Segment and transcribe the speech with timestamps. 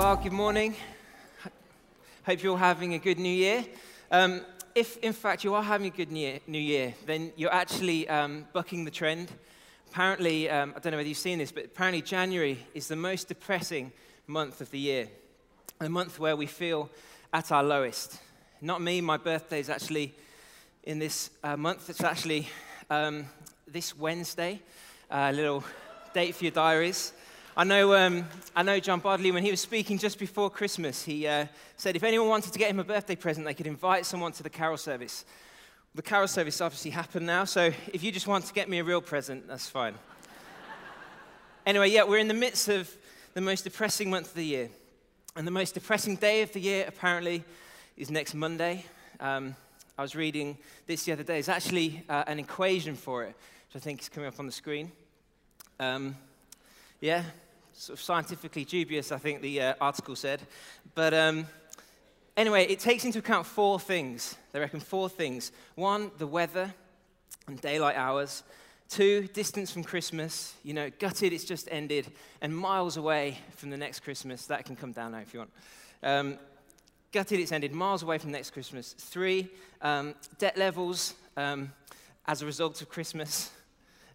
[0.00, 0.74] Well, good morning.
[2.24, 3.66] Hope you're all having a good new year.
[4.10, 4.40] Um,
[4.74, 8.86] if, in fact, you are having a good new year, then you're actually um, bucking
[8.86, 9.30] the trend.
[9.90, 13.28] Apparently, um, I don't know whether you've seen this, but apparently, January is the most
[13.28, 13.92] depressing
[14.26, 15.06] month of the year,
[15.80, 16.88] a month where we feel
[17.34, 18.20] at our lowest.
[18.62, 20.14] Not me, my birthday is actually
[20.84, 21.90] in this uh, month.
[21.90, 22.48] It's actually
[22.88, 23.26] um,
[23.68, 24.62] this Wednesday.
[25.10, 25.62] A uh, little
[26.14, 27.12] date for your diaries.
[27.60, 31.26] I know, um, I know John Bodley, when he was speaking just before Christmas, he
[31.26, 31.44] uh,
[31.76, 34.42] said if anyone wanted to get him a birthday present, they could invite someone to
[34.42, 35.26] the carol service.
[35.94, 38.84] The carol service obviously happened now, so if you just want to get me a
[38.84, 39.92] real present, that's fine.
[41.66, 42.90] anyway, yeah, we're in the midst of
[43.34, 44.70] the most depressing month of the year.
[45.36, 47.44] And the most depressing day of the year, apparently,
[47.94, 48.86] is next Monday.
[49.20, 49.54] Um,
[49.98, 51.38] I was reading this the other day.
[51.38, 53.34] It's actually uh, an equation for it,
[53.68, 54.90] which I think is coming up on the screen.
[55.78, 56.16] Um,
[57.02, 57.24] yeah,
[57.80, 60.42] sort of scientifically dubious, I think the uh, article said.
[60.94, 61.46] But um,
[62.36, 64.36] anyway, it takes into account four things.
[64.52, 65.50] They reckon four things.
[65.76, 66.74] One, the weather
[67.46, 68.42] and daylight hours.
[68.90, 70.52] Two, distance from Christmas.
[70.62, 72.06] You know, gutted, it's just ended,
[72.42, 74.44] and miles away from the next Christmas.
[74.46, 75.52] That can come down now if you want.
[76.02, 76.38] Um,
[77.12, 78.92] gutted, it's ended, miles away from next Christmas.
[78.92, 79.48] Three,
[79.80, 81.72] um, debt levels um,
[82.26, 83.50] as a result of Christmas.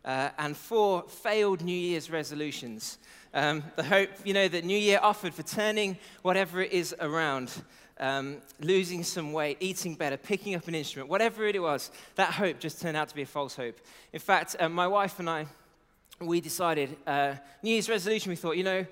[0.05, 2.99] Uh, and four, failed New Year's resolutions.
[3.33, 7.51] Um, the hope, you know, that New Year offered for turning whatever it is around,
[7.99, 12.59] um, losing some weight, eating better, picking up an instrument, whatever it was, that hope
[12.59, 13.79] just turned out to be a false hope.
[14.13, 15.47] In fact, uh, my wife and I,
[16.21, 17.33] we decided, uh,
[17.63, 18.85] New Year's resolution, we thought, you know,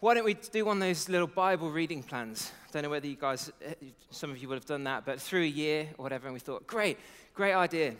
[0.00, 2.52] why don't we do one of those little Bible reading plans?
[2.72, 3.72] Don't know whether you guys, uh,
[4.10, 6.40] some of you would have done that, but through a year or whatever, and we
[6.40, 6.98] thought, great,
[7.34, 7.94] great idea.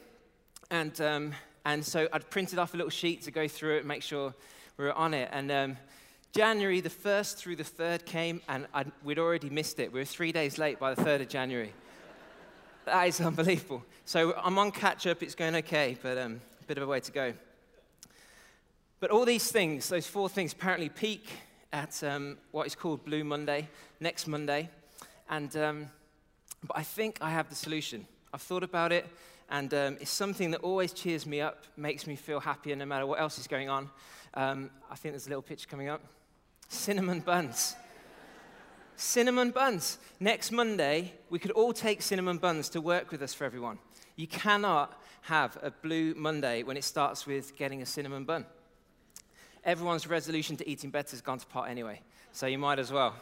[0.71, 1.33] And, um,
[1.65, 4.35] and so I'd printed off a little sheet to go through it and make sure
[4.77, 5.29] we were on it.
[5.33, 5.77] And um,
[6.33, 9.93] January, the 1st through the 3rd came, and I'd, we'd already missed it.
[9.93, 11.73] We were three days late by the 3rd of January.
[12.87, 13.85] that is unbelievable.
[14.05, 17.01] So I'm on catch up, it's going okay, but um, a bit of a way
[17.01, 17.35] to go.
[19.01, 21.27] But all these things, those four things, apparently peak
[21.73, 23.69] at um, what is called Blue Monday,
[23.99, 24.69] next Monday.
[25.29, 25.87] And, um,
[26.63, 28.07] but I think I have the solution.
[28.33, 29.07] I've thought about it,
[29.51, 33.05] and um, it's something that always cheers me up, makes me feel happier no matter
[33.05, 33.91] what else is going on.
[34.35, 36.01] Um, I think there's a little picture coming up.
[36.69, 37.75] Cinnamon buns.
[38.97, 39.99] cinnamon buns.
[40.21, 43.79] Next Monday, we could all take cinnamon buns to work with us for everyone.
[44.15, 48.47] You cannot have a blue Monday when it starts with getting a cinnamon bun.
[49.65, 52.01] Everyone's resolution to eating better has gone to pot anyway,
[52.33, 53.17] so you might as well.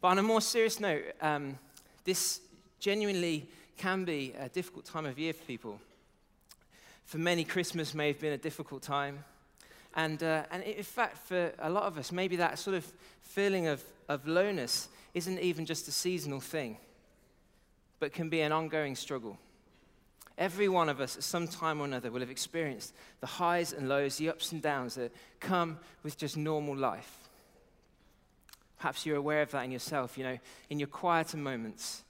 [0.00, 1.56] But on a more serious note, um,
[2.04, 2.40] this
[2.80, 5.80] genuinely can be a difficult time of year for people.
[7.04, 9.24] For many, Christmas may have been a difficult time.
[9.94, 12.86] And, uh, and in fact, for a lot of us, maybe that sort of
[13.22, 16.78] feeling of, of lowness isn't even just a seasonal thing,
[18.00, 19.38] but can be an ongoing struggle.
[20.38, 23.88] Every one of us, at some time or another, will have experienced the highs and
[23.88, 27.18] lows, the ups and downs that come with just normal life.
[28.78, 30.38] Perhaps you're aware of that in yourself, you know,
[30.70, 32.02] in your quieter moments,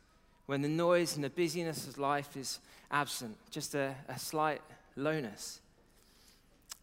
[0.47, 2.61] when the noise and the busyness of life is
[2.91, 4.61] absent, just a, a slight
[4.97, 5.61] lowness.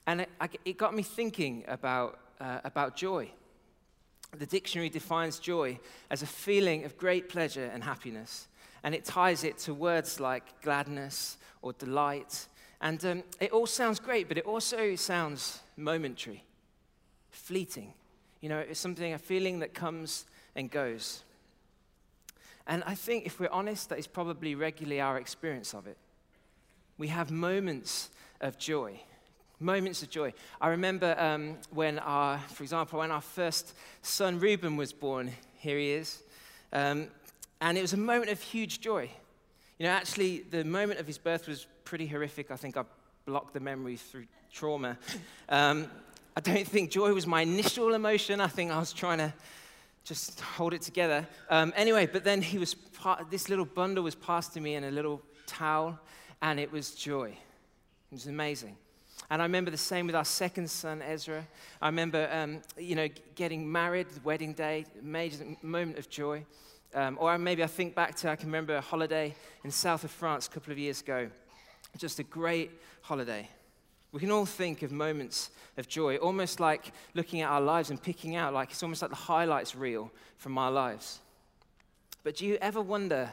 [0.08, 0.30] And it,
[0.66, 3.30] it got me thinking about, uh, about joy.
[4.38, 8.48] The dictionary defines joy as a feeling of great pleasure and happiness,
[8.84, 12.48] and it ties it to words like gladness or delight.
[12.82, 16.44] And um, it all sounds great, but it also sounds momentary,
[17.32, 17.94] fleeting.
[18.40, 21.24] You know, it's something, a feeling that comes and goes.
[22.70, 25.98] And I think if we're honest, that is probably regularly our experience of it.
[26.98, 28.10] We have moments
[28.40, 29.02] of joy
[29.60, 30.34] moments of joy.
[30.62, 35.78] I remember um, when our, for example, when our first son Reuben was born, here
[35.78, 36.24] he is,
[36.72, 37.08] um,
[37.62, 39.10] and it was a moment of huge joy.
[39.78, 42.52] You know, actually, the moment of his birth was pretty horrific.
[42.52, 42.84] I think I
[43.26, 44.98] blocked the memory through trauma.
[45.50, 45.88] Um,
[46.36, 48.40] I don't think joy was my initial emotion.
[48.40, 49.34] I think I was trying to
[50.10, 51.28] just hold it together.
[51.52, 52.76] Um, anyway, but then he was
[53.30, 56.00] this little bundle was passed to me in a little towel,
[56.42, 57.28] and it was joy.
[57.28, 58.76] It was amazing.
[59.30, 61.46] And I remember the same with our second son, Ezra.
[61.80, 66.44] I remember, um, you know, getting married, the wedding day, major moment of joy.
[66.96, 70.10] Um, or maybe I think back to, I can remember a holiday in south of
[70.10, 71.30] France a couple of years ago.
[71.98, 72.72] Just a great
[73.02, 73.48] holiday.
[74.12, 78.02] We can all think of moments of joy, almost like looking at our lives and
[78.02, 81.20] picking out, like it's almost like the highlights reel from our lives.
[82.24, 83.32] But do you ever wonder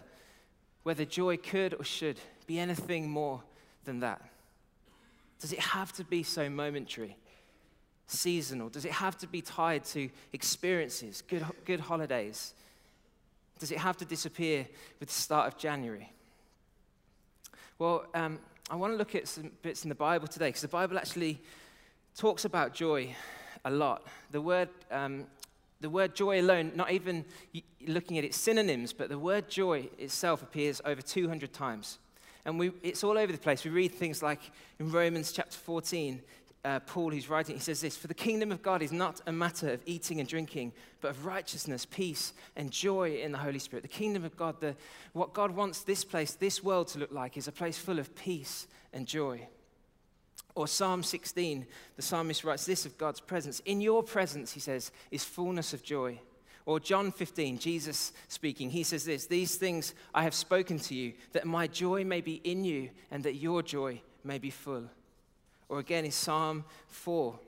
[0.82, 3.43] whether joy could or should be anything more
[3.84, 4.20] than that?
[5.40, 7.17] Does it have to be so momentary?
[8.06, 8.69] seasonal?
[8.69, 12.55] Does it have to be tied to experiences, good, good holidays?
[13.58, 14.67] Does it have to disappear
[15.00, 16.12] with the start of January?
[17.79, 20.68] Well, um, I want to look at some bits in the Bible today because the
[20.68, 21.40] Bible actually
[22.16, 23.14] talks about joy
[23.64, 24.02] a lot.
[24.32, 25.26] The word, um,
[25.80, 27.24] the word joy alone, not even
[27.86, 31.98] looking at its synonyms, but the word joy itself appears over 200 times.
[32.44, 33.64] And we, it's all over the place.
[33.64, 34.40] We read things like
[34.80, 36.20] in Romans chapter 14,
[36.66, 39.32] uh, Paul, who's writing, he says this For the kingdom of God is not a
[39.32, 43.82] matter of eating and drinking, but of righteousness, peace, and joy in the Holy Spirit.
[43.82, 44.74] The kingdom of God, the,
[45.12, 48.16] what God wants this place, this world to look like, is a place full of
[48.16, 49.46] peace and joy.
[50.56, 53.60] Or Psalm 16, the psalmist writes this of God's presence.
[53.60, 56.19] In your presence, he says, is fullness of joy.
[56.64, 61.12] Or John 15, Jesus speaking, he says this These things I have spoken to you,
[61.30, 64.90] that my joy may be in you and that your joy may be full.
[65.68, 67.38] Or again in Psalm 4,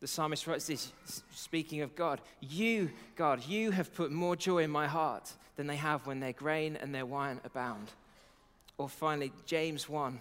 [0.00, 0.92] the psalmist writes this,
[1.32, 5.76] speaking of God You, God, you have put more joy in my heart than they
[5.76, 7.92] have when their grain and their wine abound.
[8.78, 10.20] Or finally, James 1.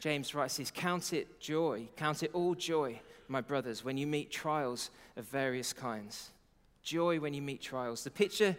[0.00, 4.30] James writes this Count it joy, count it all joy, my brothers, when you meet
[4.30, 6.30] trials of various kinds.
[6.82, 8.02] Joy when you meet trials.
[8.02, 8.56] The picture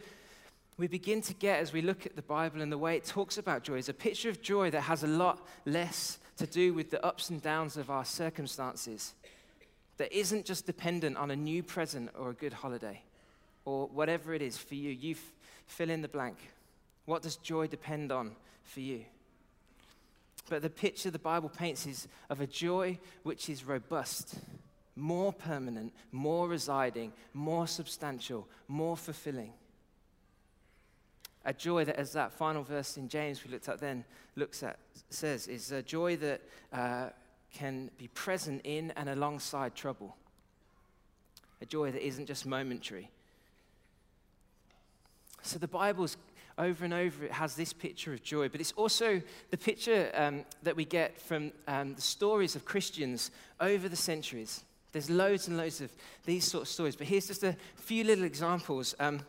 [0.78, 3.38] we begin to get as we look at the Bible and the way it talks
[3.38, 6.90] about joy is a picture of joy that has a lot less to do with
[6.90, 9.14] the ups and downs of our circumstances,
[9.98, 13.02] that isn't just dependent on a new present or a good holiday
[13.66, 14.92] or whatever it is for you.
[14.92, 15.32] You f-
[15.68, 16.38] fill in the blank.
[17.06, 19.06] What does joy depend on for you?
[20.50, 24.36] But the picture the Bible paints is of a joy which is robust,
[24.96, 29.54] more permanent, more residing, more substantial, more fulfilling
[31.46, 34.06] a joy that, as that final verse in James we looked at then
[34.36, 34.80] looks at,
[35.10, 36.42] says, is a joy that
[36.72, 37.10] uh,
[37.54, 40.16] can be present in and alongside trouble.
[41.62, 43.10] A joy that isn't just momentary.
[45.42, 46.18] So the Bible's
[46.58, 50.46] over and over, it has this picture of joy, but it's also the picture um,
[50.64, 54.64] that we get from um, the stories of Christians over the centuries.
[54.92, 55.92] There's loads and loads of
[56.26, 58.94] these sort of stories, but here's just a few little examples.
[59.00, 59.22] Um,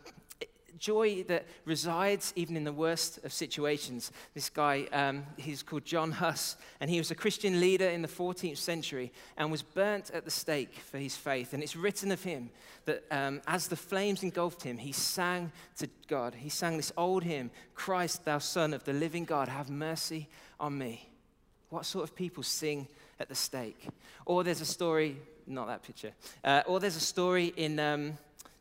[0.79, 4.13] joy that resides even in the worst of situations.
[4.35, 8.09] This guy, um, he's called John Huss, and he was a Christian leader in the
[8.09, 11.53] 14th century and was burnt at the stake for his faith.
[11.53, 12.51] And it's written of him
[12.85, 16.35] that um, as the flames engulfed him, he sang to God.
[16.35, 20.29] He sang this old hymn Christ, thou Son of the living God, have mercy
[20.61, 21.09] on me.
[21.71, 22.87] What sort of people sing
[23.19, 23.89] at the stake?
[24.27, 25.17] Or there's a story,
[25.47, 26.13] not that picture,
[26.45, 27.79] uh, or there's a story in.
[27.79, 28.19] Um,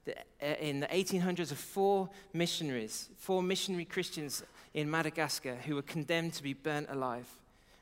[0.08, 6.34] Uh, in the 1800s of four missionaries, four missionary Christians in Madagascar who were condemned
[6.34, 7.28] to be burnt alive.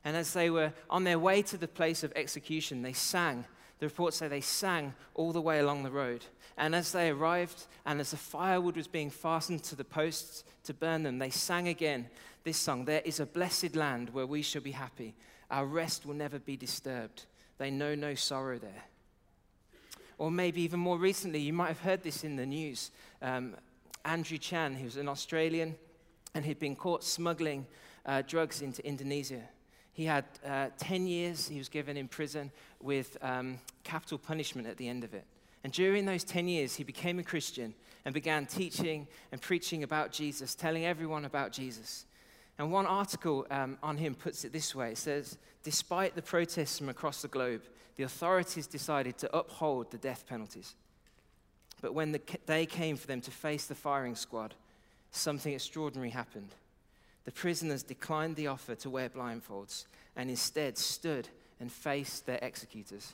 [0.04, 3.46] And as they were on their way to the place of execution, they sang.
[3.80, 6.26] The reports say they sang all the way along the road.
[6.58, 10.74] And as they arrived, and as the firewood was being fastened to the posts to
[10.74, 12.08] burn them, they sang again
[12.44, 15.16] this song There is a blessed land where we shall be happy.
[15.50, 17.26] Our rest will never be disturbed.
[17.58, 18.84] They know no sorrow there.
[20.22, 22.92] Or maybe even more recently, you might have heard this in the news.
[23.24, 23.56] Um,
[24.06, 25.76] Andrew Chan, who was an Australian
[26.36, 27.66] and he'd been caught smuggling
[28.06, 29.42] uh, drugs into Indonesia.
[29.94, 34.78] He had uh, 10 years he was given in prison with um, capital punishment at
[34.78, 35.26] the end of it.
[35.64, 37.74] And during those 10 years, he became a Christian
[38.06, 42.06] and began teaching and preaching about Jesus, telling everyone about Jesus.
[42.58, 46.78] And one article um, on him puts it this way it says, Despite the protests
[46.78, 47.62] from across the globe,
[47.96, 50.76] the authorities decided to uphold the death penalties.
[51.82, 54.54] But when the day came for them to face the firing squad,
[55.12, 56.50] something extraordinary happened.
[57.26, 61.28] The prisoners declined the offer to wear blindfolds and instead stood
[61.60, 63.14] and faced their executors.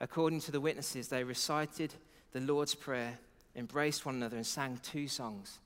[0.00, 1.94] According to the witnesses, they recited
[2.32, 3.18] the Lord's Prayer,
[3.54, 5.58] embraced one another, and sang two songs.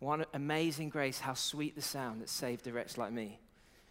[0.00, 3.38] One, Amazing Grace, how sweet the sound that saved a wretch like me.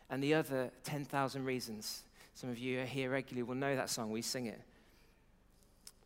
[0.09, 4.11] And the other, 10,000 Reasons, some of you are here regularly will know that song.
[4.11, 4.61] We sing it.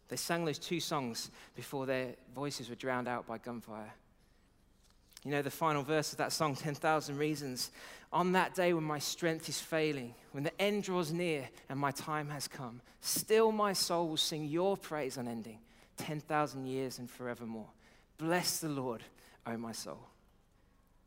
[0.08, 3.93] They sang those two songs before their voices were drowned out by gunfire.
[5.24, 7.72] You know, the final verse of that song, 10,000 Reasons.
[8.12, 11.91] On that day when my strength is failing, when the end draws near and my
[11.91, 15.60] time has come, still my soul will sing your praise unending,
[15.98, 17.70] 10,000 years and forevermore.
[18.17, 19.03] Bless the Lord,
[19.45, 20.00] O my soul.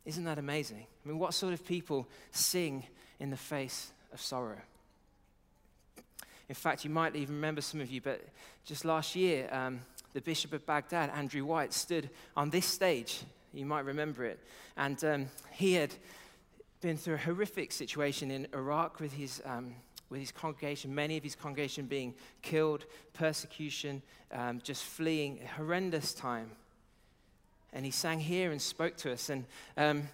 [0.04, 0.86] Isn't that amazing?
[1.04, 2.84] I mean, what sort of people sing
[3.20, 4.58] in the face of sorrow?
[6.48, 8.20] In fact, you might even remember some of you, but
[8.64, 9.80] just last year, um,
[10.12, 13.20] the Bishop of Baghdad, Andrew White, stood on this stage.
[13.54, 14.38] You might remember it.
[14.76, 15.94] And um, he had
[16.82, 19.74] been through a horrific situation in Iraq with his, um,
[20.10, 26.12] with his congregation, many of his congregation being killed, persecution, um, just fleeing, a horrendous
[26.12, 26.50] time.
[27.74, 29.28] And he sang here and spoke to us.
[29.28, 29.44] And
[29.76, 30.08] um,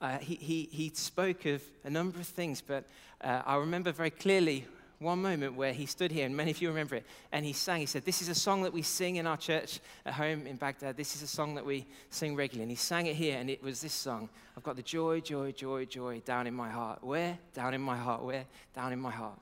[0.00, 2.84] uh, he, he, he spoke of a number of things, but
[3.20, 4.66] uh, I remember very clearly
[4.98, 7.80] one moment where he stood here, and many of you remember it, and he sang.
[7.80, 10.56] He said, This is a song that we sing in our church at home in
[10.56, 10.96] Baghdad.
[10.96, 12.62] This is a song that we sing regularly.
[12.62, 15.52] And he sang it here, and it was this song I've got the joy, joy,
[15.52, 17.04] joy, joy down in my heart.
[17.04, 17.38] Where?
[17.52, 18.22] Down in my heart.
[18.22, 18.46] Where?
[18.74, 19.38] Down in my heart.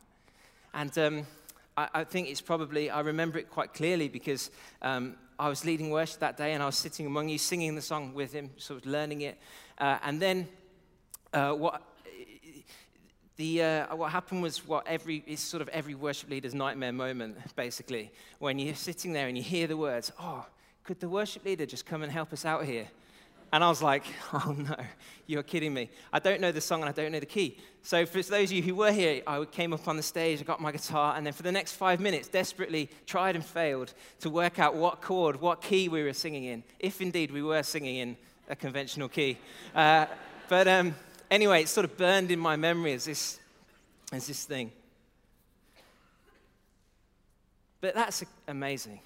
[0.73, 1.26] And um,
[1.76, 4.50] I, think it's probably, I remember it quite clearly because
[4.83, 7.82] um, I was leading worship that day, and I was sitting among you singing the
[7.82, 9.38] song with him, sort of learning it.
[9.78, 10.48] Uh, and then
[11.32, 11.82] uh, what
[13.36, 17.36] the, uh, what happened was what every, it's sort of every worship leader's nightmare moment,
[17.56, 20.46] basically, when you're sitting there and you hear the words, oh,
[20.84, 22.86] could the worship leader just come and help us out here?
[23.52, 24.76] And I was like, oh no,
[25.26, 25.90] you're kidding me.
[26.12, 27.58] I don't know the song and I don't know the key.
[27.82, 30.44] So, for those of you who were here, I came up on the stage, I
[30.44, 34.30] got my guitar, and then for the next five minutes, desperately tried and failed to
[34.30, 37.96] work out what chord, what key we were singing in, if indeed we were singing
[37.96, 38.16] in
[38.48, 39.36] a conventional key.
[39.74, 40.06] Uh,
[40.48, 40.94] but um,
[41.30, 43.38] anyway, it sort of burned in my memory as this,
[44.12, 44.72] as this thing.
[47.80, 49.00] But that's amazing.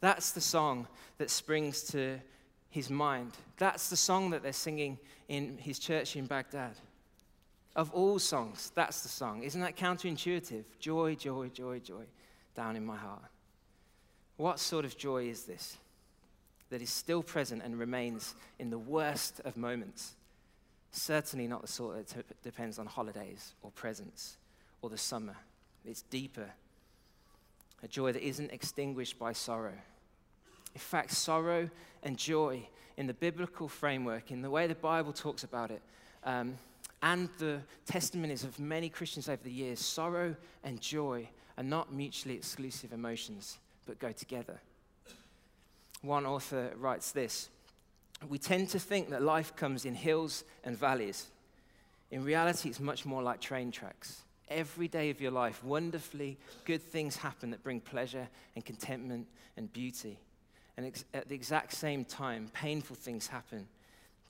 [0.00, 0.88] That's the song
[1.18, 2.18] that springs to
[2.76, 3.32] his mind.
[3.56, 6.74] That's the song that they're singing in his church in Baghdad.
[7.74, 9.42] Of all songs, that's the song.
[9.42, 10.64] Isn't that counterintuitive?
[10.78, 12.04] Joy, joy, joy, joy
[12.54, 13.22] down in my heart.
[14.36, 15.78] What sort of joy is this
[16.68, 20.12] that is still present and remains in the worst of moments?
[20.90, 24.36] Certainly not the sort that depends on holidays or presents
[24.82, 25.36] or the summer.
[25.86, 26.50] It's deeper.
[27.82, 29.78] A joy that isn't extinguished by sorrow.
[30.76, 31.70] In fact, sorrow
[32.02, 32.68] and joy
[32.98, 35.80] in the biblical framework, in the way the Bible talks about it,
[36.22, 36.58] um,
[37.00, 42.34] and the testimonies of many Christians over the years, sorrow and joy are not mutually
[42.34, 43.56] exclusive emotions,
[43.86, 44.60] but go together.
[46.02, 47.48] One author writes this
[48.28, 51.28] we tend to think that life comes in hills and valleys.
[52.10, 54.24] In reality, it's much more like train tracks.
[54.50, 59.72] Every day of your life, wonderfully good things happen that bring pleasure and contentment and
[59.72, 60.18] beauty.
[60.76, 63.66] And ex- at the exact same time, painful things happen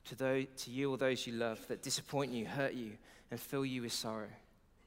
[0.06, 2.92] to, those, to you or those you love that disappoint you, hurt you,
[3.30, 4.28] and fill you with sorrow.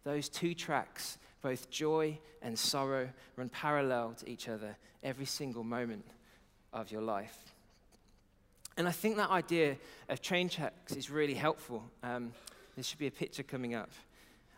[0.03, 6.05] Those two tracks, both joy and sorrow, run parallel to each other every single moment
[6.71, 7.37] of your life.
[8.77, 9.75] And I think that idea
[10.07, 11.83] of train tracks is really helpful.
[12.01, 12.31] Um,
[12.75, 13.89] there should be a picture coming up.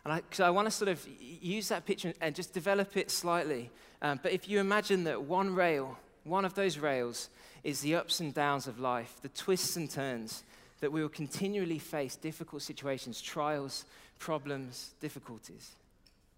[0.04, 3.10] And I, so I want to sort of use that picture and just develop it
[3.10, 3.70] slightly.
[4.00, 7.28] Um, but if you imagine that one rail, one of those rails,
[7.64, 10.42] is the ups and downs of life, the twists and turns,
[10.80, 13.84] that we will continually face difficult situations, trials,
[14.18, 15.70] problems, difficulties,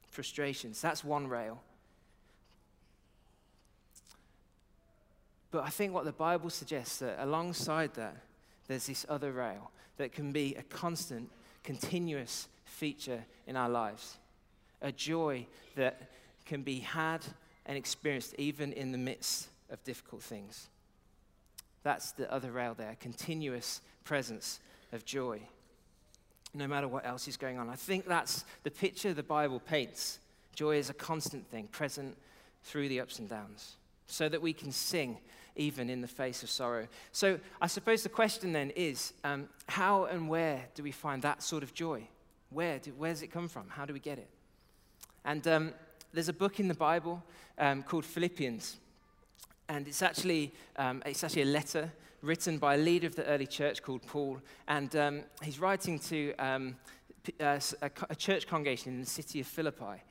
[0.08, 0.80] frustrations.
[0.80, 1.60] That's one rail.
[5.50, 8.16] But I think what the Bible suggests that alongside that,
[8.66, 11.30] there's this other rail that can be a constant,
[11.62, 14.18] continuous feature in our lives.
[14.82, 16.10] A joy that
[16.44, 17.20] can be had
[17.66, 20.68] and experienced even in the midst of difficult things.
[21.82, 24.60] That's the other rail there, continuous presence
[24.92, 25.40] of joy,
[26.54, 27.68] no matter what else is going on.
[27.68, 30.18] I think that's the picture the Bible paints.
[30.54, 32.16] Joy is a constant thing, present
[32.62, 33.76] through the ups and downs,
[34.06, 35.18] so that we can sing
[35.56, 36.88] even in the face of sorrow.
[37.12, 41.42] So I suppose the question then is um, how and where do we find that
[41.42, 42.08] sort of joy?
[42.50, 43.68] Where, do, where does it come from?
[43.68, 44.28] How do we get it?
[45.24, 45.72] And um,
[46.12, 47.22] there's a book in the Bible
[47.58, 48.76] um, called Philippians.
[49.68, 51.92] And it's actually, um, it's actually a letter
[52.22, 54.40] written by a leader of the early church called Paul.
[54.68, 56.76] And um, he's writing to um,
[57.40, 57.60] a,
[58.10, 60.02] a church congregation in the city of Philippi.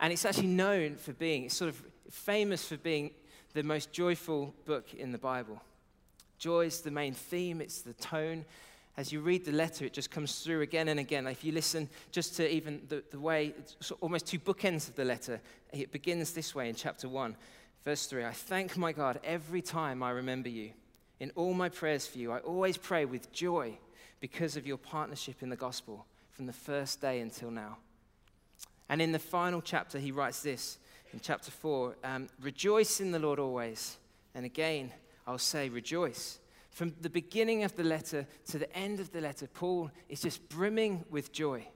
[0.00, 3.10] And it's actually known for being, it's sort of famous for being
[3.54, 5.60] the most joyful book in the Bible.
[6.38, 8.44] Joy is the main theme, it's the tone.
[8.96, 11.26] As you read the letter, it just comes through again and again.
[11.26, 13.54] If you listen just to even the, the way,
[14.00, 15.40] almost two bookends of the letter,
[15.72, 17.36] it begins this way in chapter 1,
[17.84, 20.70] verse 3 I thank my God every time I remember you.
[21.20, 23.78] In all my prayers for you, I always pray with joy
[24.20, 27.78] because of your partnership in the gospel from the first day until now.
[28.88, 30.78] And in the final chapter, he writes this
[31.12, 33.96] in chapter 4 um, Rejoice in the Lord always.
[34.34, 34.92] And again,
[35.26, 36.38] I'll say, rejoice.
[36.70, 40.48] From the beginning of the letter to the end of the letter, Paul is just
[40.48, 41.66] brimming with joy.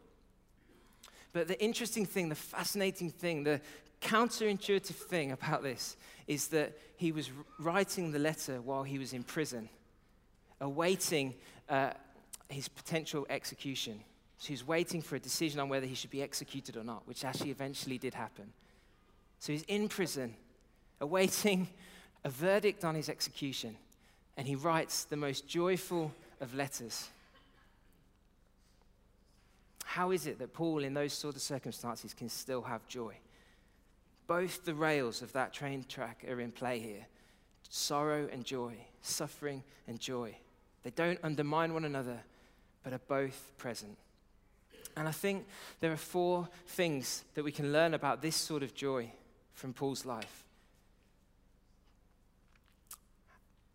[1.33, 3.61] But the interesting thing, the fascinating thing, the
[4.03, 9.23] counterintuitive thing about this is that he was writing the letter while he was in
[9.23, 9.69] prison,
[10.61, 11.35] awaiting
[11.69, 11.91] uh,
[12.49, 14.01] his potential execution.
[14.39, 17.07] So he was waiting for a decision on whether he should be executed or not,
[17.07, 18.53] which actually eventually did happen.
[19.39, 20.35] So he's in prison,
[21.01, 21.69] awaiting
[22.25, 23.77] a verdict on his execution,
[24.37, 27.09] and he writes the most joyful of letters.
[29.85, 33.15] How is it that Paul, in those sort of circumstances, can still have joy?
[34.27, 37.07] Both the rails of that train track are in play here
[37.69, 40.37] sorrow and joy, suffering and joy.
[40.83, 42.19] They don't undermine one another,
[42.85, 43.97] but are both present.
[44.97, 45.47] And I think
[45.81, 49.11] there are four things that we can learn about this sort of joy
[49.55, 50.45] from Paul's life.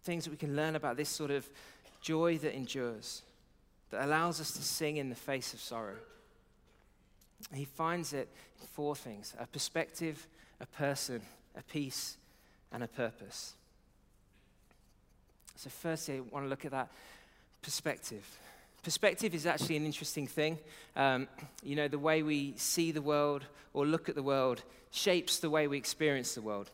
[0.03, 1.49] Things that we can learn about this sort of
[2.01, 3.23] joy that endures,
[3.89, 5.95] that allows us to sing in the face of sorrow.
[7.53, 8.29] He finds it
[8.61, 10.27] in four things a perspective,
[10.59, 11.21] a person,
[11.55, 12.17] a peace,
[12.71, 13.53] and a purpose.
[15.55, 16.89] So, firstly, I want to look at that
[17.61, 18.25] perspective.
[18.83, 20.57] Perspective is actually an interesting thing.
[20.95, 21.27] Um,
[21.63, 25.49] you know, the way we see the world or look at the world shapes the
[25.49, 26.69] way we experience the world.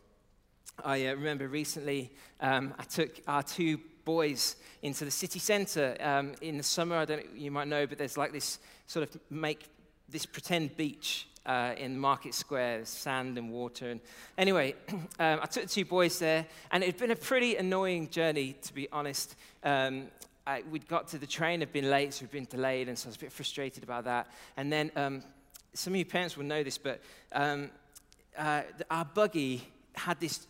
[0.84, 6.34] I uh, remember recently um, I took our two boys into the city centre um,
[6.42, 6.98] in the summer.
[6.98, 9.66] I don't you might know, but there's like this sort of make
[10.10, 13.90] this pretend beach uh, in Market Square, sand and water.
[13.90, 14.02] And
[14.38, 18.10] anyway, um, I took the two boys there, and it had been a pretty annoying
[18.10, 19.36] journey, to be honest.
[19.64, 20.08] Um,
[20.46, 23.08] I, we'd got to the train, had been late, so we'd been delayed, and so
[23.08, 24.28] I was a bit frustrated about that.
[24.58, 25.24] And then um,
[25.74, 27.70] some of you parents will know this, but um,
[28.38, 30.48] uh, our buggy had this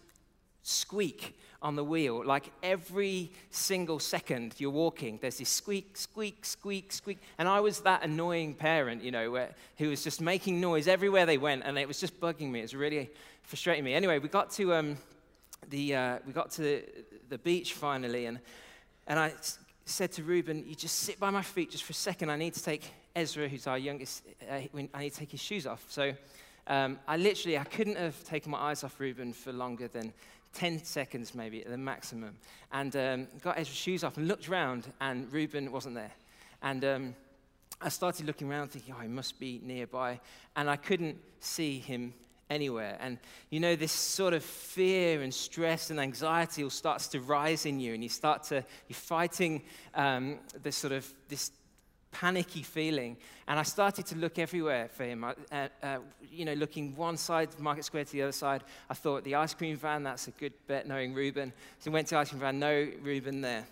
[0.64, 2.24] squeak on the wheel.
[2.24, 7.20] Like every single second you're walking, there's this squeak, squeak, squeak, squeak.
[7.38, 11.26] And I was that annoying parent, you know, where, who was just making noise everywhere
[11.26, 12.60] they went, and it was just bugging me.
[12.60, 13.10] It was really
[13.42, 13.94] frustrating me.
[13.94, 14.98] Anyway, we got to um,
[15.70, 16.84] the uh, we got to
[17.30, 18.40] the beach finally, and
[19.08, 19.34] and I
[19.86, 22.30] said to Reuben, "You just sit by my feet just for a second.
[22.30, 22.84] I need to take
[23.16, 24.24] Ezra, who's our youngest.
[24.50, 24.56] Uh,
[24.94, 26.14] I need to take his shoes off." So.
[26.66, 30.14] Um, I literally, I couldn't have taken my eyes off Reuben for longer than
[30.54, 32.36] 10 seconds maybe at the maximum.
[32.72, 36.12] And um, got Ezra's shoes off and looked around, and Reuben wasn't there.
[36.62, 37.16] And um,
[37.82, 40.20] I started looking around thinking, oh, he must be nearby.
[40.56, 42.14] And I couldn't see him
[42.50, 42.98] anywhere.
[43.00, 43.18] And
[43.50, 47.80] you know, this sort of fear and stress and anxiety all starts to rise in
[47.80, 49.64] you, and you start to, you're fighting
[49.96, 51.52] um, this sort of, this
[52.14, 53.18] panicky feeling.
[53.48, 55.24] And I started to look everywhere for him.
[55.26, 55.98] I, uh, uh,
[56.32, 58.64] you know, looking one side of Market Square to the other side.
[58.90, 61.52] I thought the ice cream van, that's a good bet, knowing Reuben.
[61.80, 63.66] So I went to ice cream van, no Reuben there.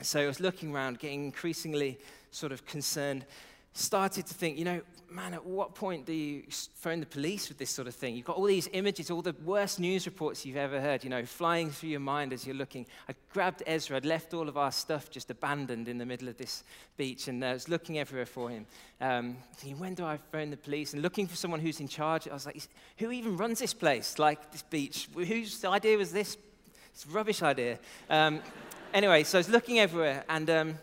[0.00, 1.98] So I was looking around, getting increasingly
[2.30, 3.26] sort of concerned
[3.74, 6.44] started to think, you know, man, at what point do you
[6.76, 8.16] phone the police with this sort of thing?
[8.16, 11.24] You've got all these images, all the worst news reports you've ever heard, you know,
[11.24, 12.86] flying through your mind as you're looking.
[13.08, 16.36] I grabbed Ezra, I'd left all of our stuff just abandoned in the middle of
[16.36, 16.62] this
[16.96, 18.66] beach, and I was looking everywhere for him.
[19.00, 20.92] Um, thinking, when do I phone the police?
[20.92, 22.28] And looking for someone who's in charge.
[22.28, 22.62] I was like,
[22.98, 25.08] who even runs this place, like this beach?
[25.14, 26.36] Whose idea was this?
[26.92, 27.80] It's a rubbish idea.
[28.08, 28.40] Um,
[28.92, 30.48] anyway, so I was looking everywhere, and.
[30.48, 30.78] Um,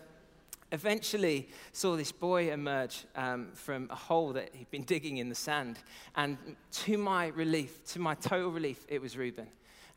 [0.72, 5.34] eventually saw this boy emerge um, from a hole that he'd been digging in the
[5.34, 5.78] sand.
[6.16, 6.38] And
[6.72, 9.46] to my relief, to my total relief, it was Reuben.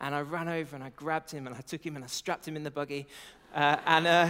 [0.02, 2.48] And I ran over and I grabbed him and I took him and I strapped
[2.48, 3.08] him in the buggy.
[3.54, 4.30] Uh, and, uh,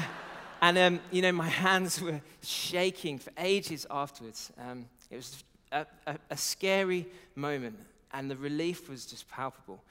[0.61, 4.51] and um, you know, my hands were shaking for ages afterwards.
[4.59, 7.77] Um, it was a, a, a, scary moment,
[8.13, 9.81] and the relief was just palpable.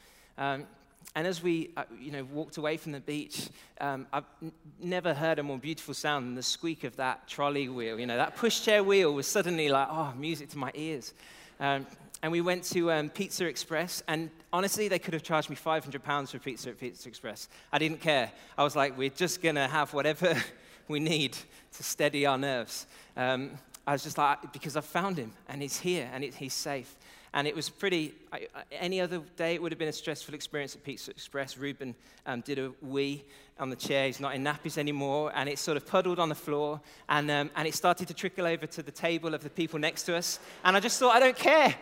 [1.15, 3.49] And as we, uh, you know, walked away from the beach,
[3.81, 7.69] um, I've n- never heard a more beautiful sound than the squeak of that trolley
[7.69, 8.01] wheel.
[8.01, 11.15] You know, that pushchair wheel was suddenly like, oh, music to my ears.
[11.61, 11.87] Um,
[12.25, 16.03] and we went to um, Pizza Express, and honestly, they could have charged me 500
[16.03, 17.49] pounds for pizza at Pizza Express.
[17.71, 18.33] I didn't care.
[18.57, 20.35] I was like, we're just gonna have whatever
[20.89, 21.37] we need
[21.77, 22.87] to steady our nerves.
[23.15, 23.51] Um,
[23.87, 26.97] I was just like, because I found him, and he's here, and it, he's safe.
[27.35, 30.77] And it was pretty, I, any other day it would have been a stressful experience
[30.77, 31.59] at Pizza Express.
[31.59, 33.25] Reuben um, did a wee
[33.59, 34.07] on the chair.
[34.07, 35.33] He's not in nappies anymore.
[35.35, 36.81] And it sort of puddled on the floor.
[37.09, 40.05] And, um, and it started to trickle over to the table of the people next
[40.05, 40.39] to us.
[40.65, 41.75] And I just thought, I don't care.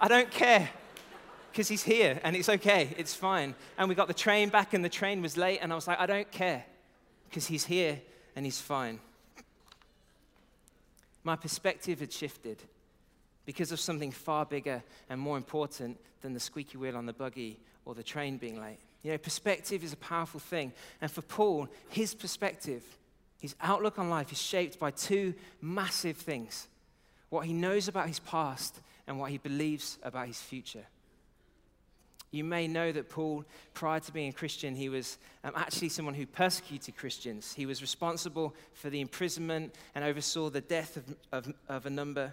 [0.00, 0.70] I don't care.
[1.50, 2.94] Because he's here and it's okay.
[2.96, 3.56] It's fine.
[3.78, 5.58] And we got the train back and the train was late.
[5.60, 6.64] And I was like, I don't care.
[7.28, 8.00] Because he's here
[8.36, 9.00] and he's fine.
[11.24, 12.62] My perspective had shifted
[13.50, 17.58] because of something far bigger and more important than the squeaky wheel on the buggy
[17.84, 18.78] or the train being late.
[19.02, 20.72] You know, perspective is a powerful thing.
[21.00, 22.84] And for Paul, his perspective,
[23.40, 26.68] his outlook on life is shaped by two massive things
[27.28, 30.86] what he knows about his past and what he believes about his future.
[32.30, 36.14] You may know that Paul, prior to being a Christian, he was um, actually someone
[36.14, 37.52] who persecuted Christians.
[37.52, 42.32] He was responsible for the imprisonment and oversaw the death of, of, of a number.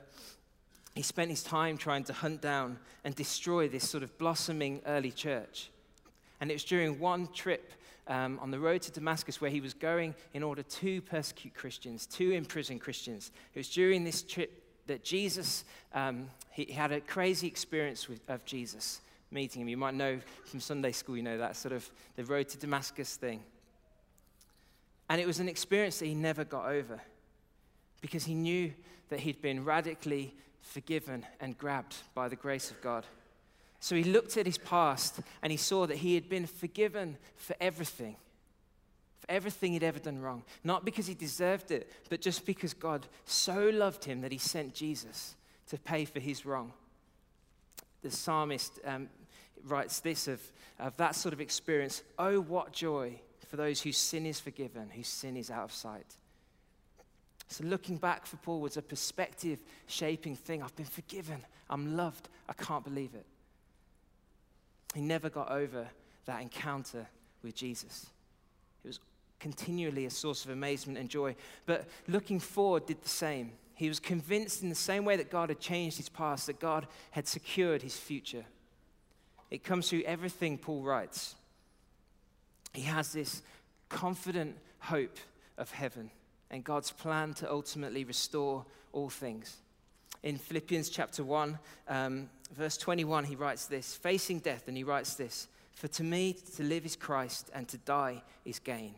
[0.98, 5.12] He spent his time trying to hunt down and destroy this sort of blossoming early
[5.12, 5.70] church.
[6.42, 7.72] And it was during one trip
[8.08, 12.08] um, on the road to Damascus where he was going in order to persecute Christians,
[12.08, 13.32] to imprison Christians.
[13.54, 18.28] It was during this trip that Jesus, um, he, he, had a crazy experience with,
[18.28, 19.68] of Jesus meeting him.
[19.68, 23.18] You might know from Sunday school, you know, that sort of the road to Damascus
[23.18, 23.44] thing.
[25.10, 27.00] And it was an experience that he never got over
[28.02, 28.74] because he knew
[29.10, 30.34] that he'd been radically
[30.67, 33.06] forgiven and grabbed by the grace of God.
[33.80, 37.56] So he looked at his past and he saw that he had been forgiven for
[37.62, 38.15] everything,
[39.19, 40.43] for everything he'd ever done wrong.
[40.63, 44.73] Not because he deserved it, but just because God so loved him that he sent
[44.73, 45.36] Jesus
[45.69, 46.73] to pay for his wrong.
[48.01, 49.10] The psalmist um,
[49.63, 50.41] writes this of,
[50.80, 55.08] of that sort of experience Oh, what joy for those whose sin is forgiven, whose
[55.08, 56.15] sin is out of sight.
[57.50, 60.62] So, looking back for Paul was a perspective shaping thing.
[60.62, 61.44] I've been forgiven.
[61.70, 62.28] I'm loved.
[62.50, 63.26] I can't believe it.
[64.94, 65.88] He never got over
[66.26, 67.08] that encounter
[67.44, 68.08] with Jesus.
[68.84, 69.00] It was
[69.40, 71.36] continually a source of amazement and joy.
[71.66, 73.52] But looking forward did the same.
[73.76, 76.88] He was convinced in the same way that God had changed his past, that God
[77.12, 78.44] had secured his future.
[79.52, 81.36] It comes through everything Paul writes.
[82.74, 83.42] He has this
[83.88, 85.18] confident hope
[85.58, 86.10] of heaven
[86.52, 89.58] and God's plan to ultimately restore all things.
[90.24, 95.16] In Philippians chapter 1, um, verse 21, he writes this facing death, and he writes
[95.16, 98.96] this For to me, to live is Christ, and to die is gain.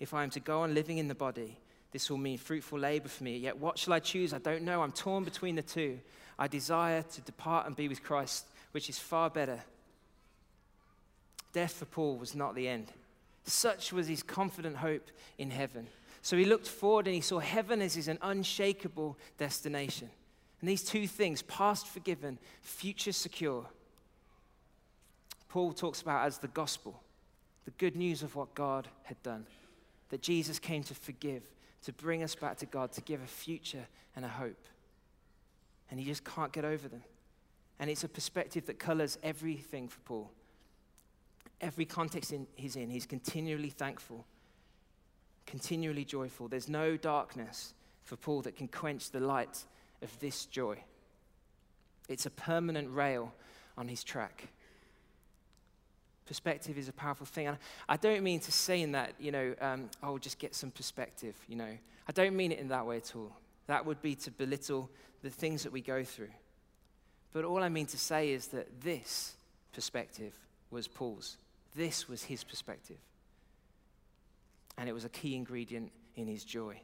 [0.00, 1.56] If I am to go on living in the body,
[1.92, 3.36] this will mean fruitful labor for me.
[3.36, 4.32] Yet what shall I choose?
[4.32, 4.82] I don't know.
[4.82, 6.00] I'm torn between the two.
[6.38, 9.60] I desire to depart and be with Christ, which is far better.
[11.52, 12.88] Death for Paul was not the end.
[13.44, 15.86] Such was his confident hope in heaven.
[16.22, 20.08] So he looked forward and he saw heaven as his an unshakable destination.
[20.60, 23.66] And these two things, past forgiven, future secure,
[25.48, 27.02] Paul talks about as the gospel,
[27.64, 29.46] the good news of what God had done.
[30.10, 31.42] That Jesus came to forgive,
[31.84, 34.64] to bring us back to God, to give a future and a hope.
[35.90, 37.02] And he just can't get over them.
[37.80, 40.30] And it's a perspective that colors everything for Paul.
[41.60, 44.24] Every context in, he's in, he's continually thankful
[45.52, 46.48] continually joyful.
[46.48, 49.64] There's no darkness for Paul that can quench the light
[50.00, 50.78] of this joy.
[52.08, 53.34] It's a permanent rail
[53.76, 54.48] on his track.
[56.24, 57.48] Perspective is a powerful thing.
[57.48, 60.70] And I don't mean to say in that, you know, um, oh, just get some
[60.70, 61.76] perspective, you know.
[62.08, 63.36] I don't mean it in that way at all.
[63.66, 64.88] That would be to belittle
[65.20, 66.32] the things that we go through.
[67.34, 69.34] But all I mean to say is that this
[69.74, 70.32] perspective
[70.70, 71.36] was Paul's.
[71.74, 72.96] This was his perspective
[74.76, 76.80] and it was a key ingredient in his joy.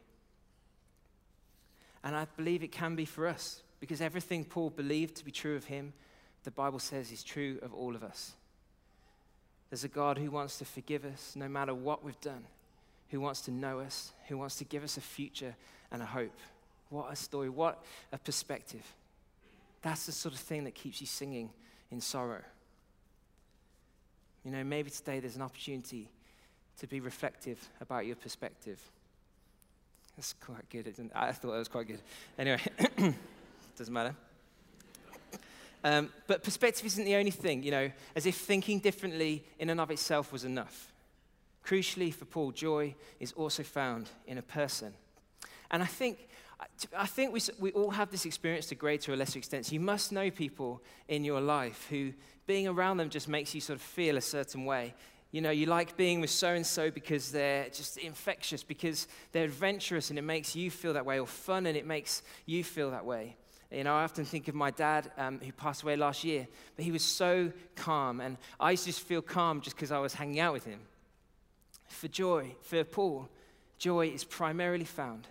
[2.04, 5.56] And I believe it can be for us because everything Paul believed to be true
[5.56, 5.92] of him,
[6.44, 8.32] the Bible says is true of all of us.
[9.70, 12.44] There's a God who wants to forgive us no matter what we've done,
[13.10, 15.54] who wants to know us, who wants to give us a future
[15.90, 16.38] and a hope.
[16.90, 18.84] What a story, what a perspective.
[19.82, 21.50] That's the sort of thing that keeps you singing
[21.90, 22.42] in sorrow.
[24.44, 26.08] You know, maybe today there's an opportunity
[26.80, 28.80] to be reflective about your perspective.
[30.16, 30.92] That's quite good?
[31.14, 32.00] I thought that was quite good.
[32.38, 32.60] Anyway,
[33.76, 34.14] doesn't matter.
[35.84, 39.80] Um, but perspective isn't the only thing, you know, as if thinking differently in and
[39.80, 40.92] of itself was enough.
[41.64, 44.92] Crucially for Paul, joy is also found in a person.
[45.70, 46.28] And I think,
[46.96, 49.70] I think we, we all have this experience to greater or lesser extents.
[49.70, 52.12] You must know people in your life who
[52.46, 54.94] being around them just makes you sort of feel a certain way.
[55.30, 59.44] You know, you like being with so and so because they're just infectious, because they're
[59.44, 62.90] adventurous and it makes you feel that way, or fun and it makes you feel
[62.92, 63.36] that way.
[63.70, 66.84] You know, I often think of my dad um, who passed away last year, but
[66.86, 70.14] he was so calm, and I used to just feel calm just because I was
[70.14, 70.80] hanging out with him.
[71.88, 73.28] For joy, for Paul,
[73.78, 75.28] joy is primarily found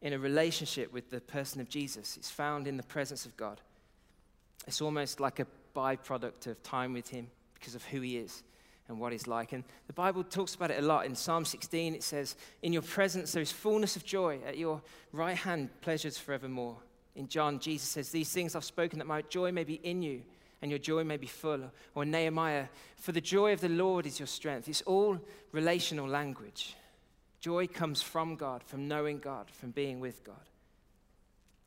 [0.00, 2.16] in a relationship with the person of Jesus.
[2.16, 3.60] It's found in the presence of God.
[4.66, 8.42] It's almost like a byproduct of time with him because of who he is
[8.88, 9.52] and what he's like.
[9.52, 11.06] And the Bible talks about it a lot.
[11.06, 14.40] In Psalm 16, it says, In your presence there is fullness of joy.
[14.46, 16.76] At your right hand, pleasures forevermore.
[17.16, 20.22] In John, Jesus says, These things I've spoken that my joy may be in you
[20.60, 21.70] and your joy may be full.
[21.94, 22.66] Or Nehemiah,
[22.96, 24.68] For the joy of the Lord is your strength.
[24.68, 25.18] It's all
[25.52, 26.76] relational language.
[27.40, 30.36] Joy comes from God, from knowing God, from being with God.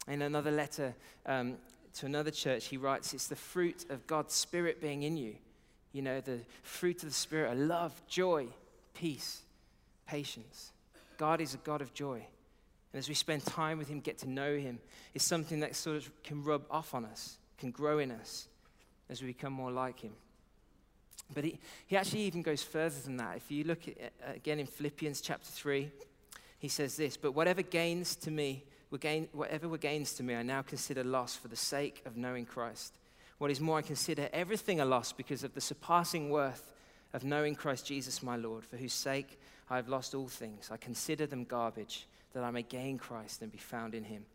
[0.07, 1.57] In another letter um,
[1.95, 5.35] to another church, he writes, It's the fruit of God's Spirit being in you
[5.97, 8.49] You know, the fruit of the Spirit are love, joy,
[8.93, 9.41] peace,
[10.05, 10.71] patience.
[11.17, 12.17] God is a God of joy.
[12.93, 14.77] And as we spend time with Him, get to know Him,
[15.15, 18.47] it's something that sort of can rub off on us, can grow in us
[19.09, 20.11] as we become more like Him.
[21.33, 21.57] But he,
[21.87, 23.37] he actually even goes further than that.
[23.37, 25.89] If you look at, uh, again in Philippians chapter 3,
[26.59, 28.65] he says this But whatever gains to me,
[28.99, 32.45] gain, whatever were gains to me, I now consider loss for the sake of knowing
[32.45, 32.93] Christ.
[33.37, 36.73] What is more, I consider everything a loss because of the surpassing worth
[37.13, 40.69] of knowing Christ Jesus my Lord, for whose sake I have lost all things.
[40.71, 44.25] I consider them garbage, that I may gain Christ and be found in him.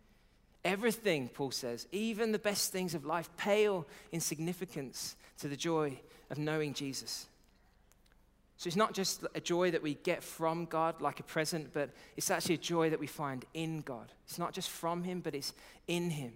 [0.64, 5.98] Everything, Paul says, even the best things of life, pale in significance to the joy
[6.30, 7.26] of knowing Jesus.
[8.56, 11.90] So it's not just a joy that we get from God like a present, but
[12.16, 14.12] it's actually a joy that we find in God.
[14.24, 15.52] It's not just from Him, but it's
[15.88, 16.34] in Him.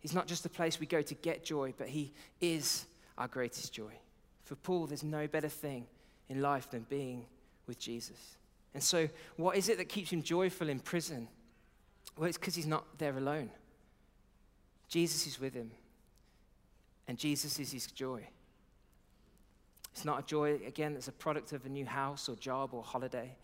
[0.00, 2.86] He's not just a place we go to get joy, but He is
[3.18, 3.92] our greatest joy.
[4.44, 5.86] For Paul, there's no better thing
[6.28, 7.26] in life than being
[7.66, 8.36] with Jesus.
[8.74, 11.28] And so, what is it that keeps him joyful in prison?
[12.16, 13.50] Well, it's because he's not there alone.
[14.88, 15.70] Jesus is with him,
[17.08, 18.22] and Jesus is his joy.
[19.92, 22.82] It's not a joy, again, that's a product of a new house or job or
[22.82, 23.34] holiday,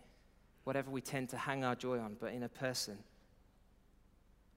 [0.65, 2.97] whatever we tend to hang our joy on, but in a person.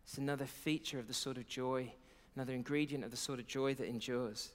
[0.06, 1.92] It's another feature of the sort of joy,
[2.36, 4.50] another ingredient of the sort of joy that endures,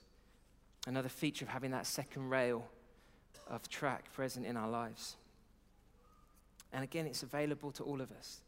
[0.86, 2.66] another feature of having that second rail
[3.48, 5.16] of track present in our lives.
[6.72, 8.40] And again, it's available to all of us.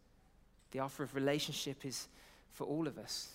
[0.71, 2.09] The offer of relationship is
[2.53, 3.29] for all of us.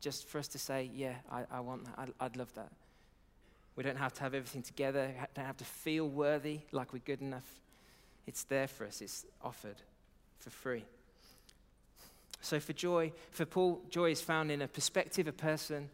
[0.00, 1.94] Just for us to say, yeah, I, I want that.
[1.98, 2.70] I'd, I'd love that.
[3.74, 7.00] We don't have to have everything together, we don't have to feel worthy like we're
[7.00, 7.48] good enough.
[8.26, 9.76] It's there for us, it's offered
[10.38, 10.84] for free.
[12.42, 15.88] So, for joy, for Paul, joy is found in a perspective, a person,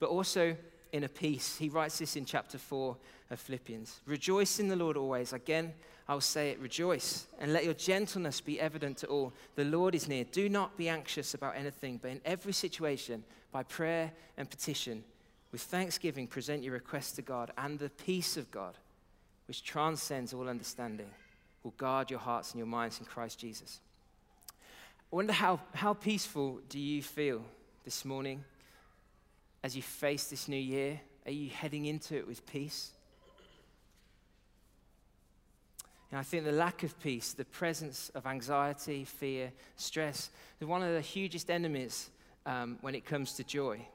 [0.00, 0.56] but also
[0.90, 1.56] in a peace.
[1.58, 2.96] He writes this in chapter 4
[3.30, 5.32] of Philippians Rejoice in the Lord always.
[5.32, 5.74] Again,
[6.08, 9.34] I'll say it rejoice, and let your gentleness be evident to all.
[9.54, 10.24] The Lord is near.
[10.24, 15.04] Do not be anxious about anything, but in every situation, by prayer and petition,
[15.52, 18.78] with thanksgiving, present your requests to God, and the peace of God,
[19.46, 21.10] which transcends all understanding,
[21.62, 23.80] will guard your hearts and your minds in Christ Jesus.
[25.12, 27.42] I wonder how, how peaceful do you feel
[27.84, 28.42] this morning
[29.62, 30.98] as you face this new year?
[31.26, 32.92] Are you heading into it with peace?
[36.10, 40.82] And I think the lack of peace, the presence of anxiety, fear, stress, is one
[40.82, 42.08] of the hugest enemies
[42.46, 43.86] um, when it comes to joy.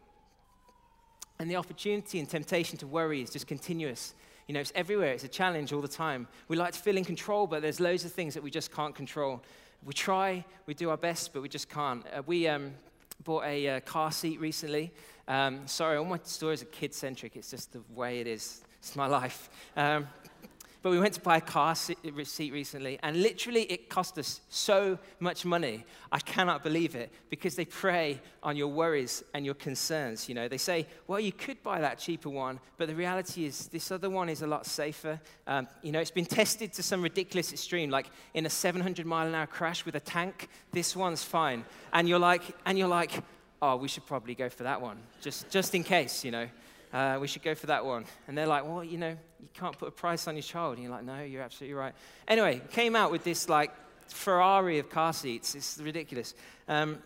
[1.39, 4.13] And the opportunity and temptation to worry is just continuous.
[4.47, 6.27] You know, it's everywhere, it's a challenge all the time.
[6.47, 8.93] We like to feel in control, but there's loads of things that we just can't
[8.93, 9.41] control.
[9.86, 12.06] We try, we do our best, but we just can't.
[12.13, 12.74] Uh, we um,
[13.24, 14.92] bought a uh, car seat recently.
[15.28, 18.62] Um, sorry, all my stories are kid centric, it's just the way it is.
[18.80, 19.50] It's my life.
[19.76, 20.08] Um,
[20.82, 21.98] but we went to buy a car seat
[22.54, 25.86] recently, and literally it cost us so much money.
[26.12, 30.30] I cannot believe it because they prey on your worries and your concerns.
[30.30, 33.68] You know, they say, well, you could buy that cheaper one, but the reality is
[33.68, 35.20] this other one is a lot safer.
[35.48, 39.28] Um, you know, it's been tested to some ridiculous extreme, like in a 700 mile
[39.28, 40.48] an hour crash with a tank.
[40.72, 43.24] This one's fine, and you're like, and you're like,
[43.62, 46.48] oh, we should probably go for that one, just just in case, you know
[46.93, 48.06] uh, we should go for that one.
[48.28, 50.76] And they're like, well, you know, you can't put a price on your child.
[50.76, 51.93] And you're like, no, you're absolutely right.
[52.28, 53.71] Anyway, came out with this like
[54.08, 55.56] Ferrari of car seats.
[55.56, 56.34] It's ridiculous.
[56.67, 57.00] Um,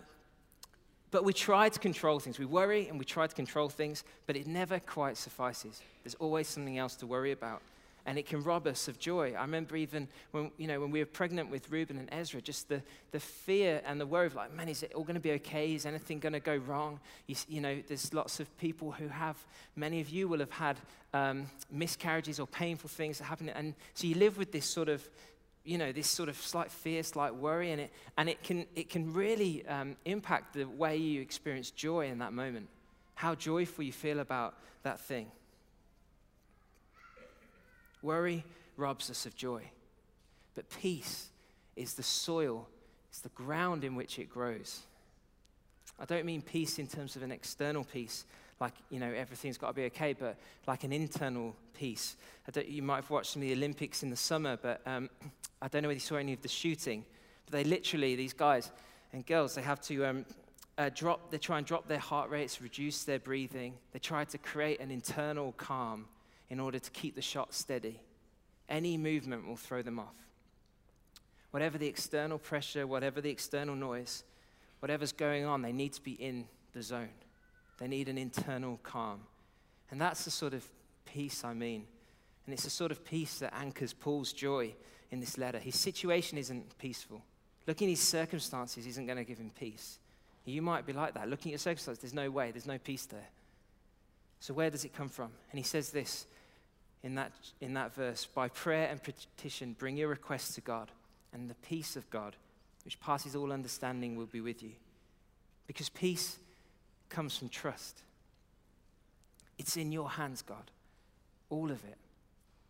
[1.10, 2.39] but we try to control things.
[2.39, 5.82] We worry and we try to control things, but it never quite suffices.
[6.04, 7.62] There's always something else to worry about
[8.06, 9.34] and it can rob us of joy.
[9.38, 12.68] I remember even when, you know, when we were pregnant with Reuben and Ezra, just
[12.68, 15.34] the, the fear and the worry of like, man, is it all going to be
[15.34, 15.74] okay?
[15.74, 17.00] Is anything going to go wrong?
[17.28, 19.38] You, you, know, there's lots of people who have,
[19.76, 20.78] many of you will have had
[21.14, 23.50] um, miscarriages or painful things that happen.
[23.50, 25.08] And so you live with this sort of,
[25.64, 28.90] you know, this sort of slight fear, slight worry, and it, and it, can, it
[28.90, 32.68] can really um, impact the way you experience joy in that moment,
[33.14, 35.28] how joyful you feel about that thing.
[38.02, 38.44] Worry
[38.78, 39.64] robs us of joy.
[40.56, 41.28] But peace
[41.76, 42.68] is the soil,
[43.10, 44.82] it's the ground in which it grows.
[46.00, 48.26] I don't mean peace in terms of an external peace,
[48.60, 50.38] like, you know, everything's got to be okay, but
[50.68, 52.16] like an internal peace.
[52.68, 55.10] you might have watched some of the Olympics in the summer, but um,
[55.62, 57.04] I don't know whether you saw any of the shooting.
[57.46, 58.72] But they literally, these guys
[59.14, 60.26] and girls, they have to um,
[60.78, 63.74] uh, drop, they try and drop their heart rates, reduce their breathing.
[63.94, 66.06] They try to create an internal calm
[66.52, 68.02] in order to keep the shot steady.
[68.68, 70.14] Any movement will throw them off.
[71.52, 74.26] Whatever the external pressure, whatever the external noise,
[74.82, 77.10] whatever's going on, they need to be in the zone.
[77.80, 79.22] They need an internal calm.
[79.92, 80.70] And that's the sort of
[81.06, 81.86] peace I mean.
[82.46, 84.74] And it's the sort of peace that anchors Paul's joy
[85.10, 85.58] in this letter.
[85.58, 87.24] His situation isn't peaceful.
[87.66, 90.00] Looking at his circumstances isn't going to give him peace.
[90.44, 91.30] You might be like that.
[91.30, 93.30] Looking at your circumstances, there's no way, there's no peace there.
[94.42, 95.32] So, where does it come from?
[95.52, 96.26] And he says this
[97.04, 100.92] in that, in that verse By prayer and petition, bring your requests to God,
[101.34, 102.36] and the peace of God,
[102.86, 104.72] which passes all understanding, will be with you.
[105.68, 106.38] Because peace
[107.10, 108.02] comes from trust.
[109.58, 110.72] It's in your hands, God.
[111.50, 111.98] All of it.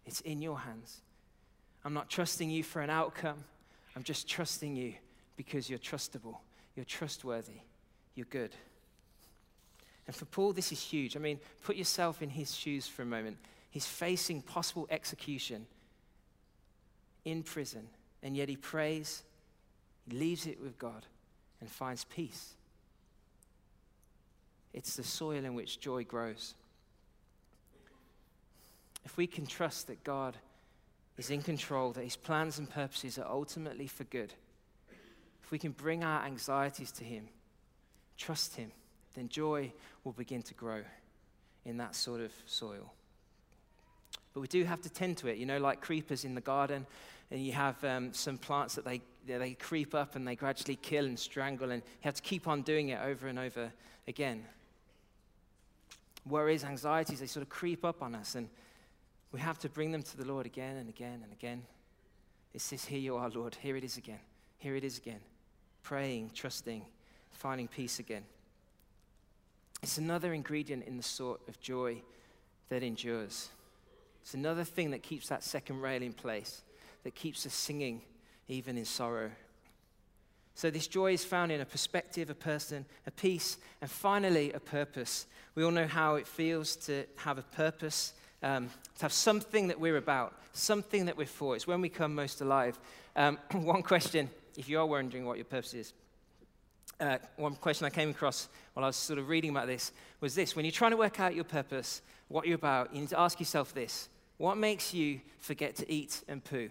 [0.05, 1.01] It's in your hands.
[1.83, 3.43] I'm not trusting you for an outcome.
[3.95, 4.93] I'm just trusting you
[5.35, 6.37] because you're trustable,
[6.75, 7.61] you're trustworthy,
[8.15, 8.51] you're good.
[10.07, 11.15] And for Paul, this is huge.
[11.15, 13.37] I mean, put yourself in his shoes for a moment.
[13.71, 15.65] He's facing possible execution
[17.23, 17.87] in prison,
[18.21, 19.23] and yet he prays,
[20.05, 21.05] he leaves it with God,
[21.61, 22.53] and finds peace.
[24.73, 26.53] It's the soil in which joy grows.
[29.05, 30.35] If we can trust that God
[31.17, 34.33] is in control, that his plans and purposes are ultimately for good,
[35.43, 37.29] if we can bring our anxieties to him,
[38.17, 38.71] trust him,
[39.15, 39.71] then joy
[40.03, 40.81] will begin to grow
[41.63, 42.93] in that sort of soil.
[44.33, 46.85] But we do have to tend to it, you know, like creepers in the garden,
[47.29, 51.05] and you have um, some plants that they, they creep up and they gradually kill
[51.05, 53.71] and strangle, and you have to keep on doing it over and over
[54.07, 54.43] again.
[56.27, 58.47] Worries, anxieties, they sort of creep up on us, and
[59.31, 61.63] we have to bring them to the Lord again and again and again.
[62.53, 63.55] It says, Here you are, Lord.
[63.55, 64.19] Here it is again.
[64.57, 65.19] Here it is again.
[65.83, 66.83] Praying, trusting,
[67.31, 68.23] finding peace again.
[69.81, 72.01] It's another ingredient in the sort of joy
[72.69, 73.49] that endures.
[74.21, 76.61] It's another thing that keeps that second rail in place,
[77.03, 78.01] that keeps us singing
[78.47, 79.31] even in sorrow.
[80.53, 84.59] So, this joy is found in a perspective, a person, a peace, and finally, a
[84.59, 85.25] purpose.
[85.55, 89.79] We all know how it feels to have a purpose, um, to have something that
[89.79, 91.55] we're about, something that we're for.
[91.55, 92.77] It's when we come most alive.
[93.15, 95.93] Um, one question, if you are wondering what your purpose is,
[96.99, 100.35] uh, one question I came across while I was sort of reading about this was
[100.35, 103.19] this when you're trying to work out your purpose, what you're about, you need to
[103.19, 104.07] ask yourself this
[104.41, 106.67] what makes you forget to eat and poo?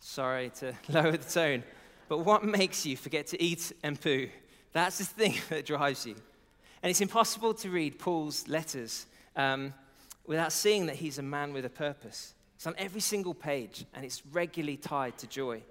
[0.00, 1.62] Sorry to lower the tone,
[2.08, 4.28] but what makes you forget to eat and poo?
[4.72, 6.16] That's the thing that drives you.
[6.82, 9.72] And it's impossible to read Paul's letters um,
[10.26, 12.34] without seeing that he's a man with a purpose.
[12.56, 15.62] It's on every single page, and it's regularly tied to joy.